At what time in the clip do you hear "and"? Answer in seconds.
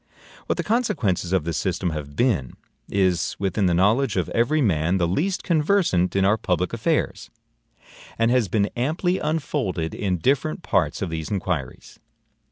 8.17-8.31